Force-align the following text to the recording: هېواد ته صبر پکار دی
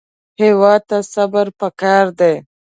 هېواد 0.41 0.81
ته 0.89 0.97
صبر 1.13 1.47
پکار 1.59 2.05
دی 2.19 2.33